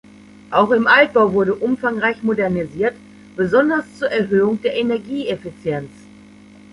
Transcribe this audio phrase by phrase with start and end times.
[0.49, 2.95] Auch im Altbau wurde umfangreich modernisiert,
[3.35, 5.91] besonders zur Erhöhung der Energieeffizienz.